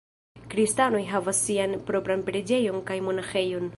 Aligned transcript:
Kristanoj 0.53 1.01
havas 1.11 1.41
sian 1.49 1.75
propran 1.91 2.25
preĝejon 2.31 2.81
kaj 2.91 2.99
monaĥejon. 3.11 3.69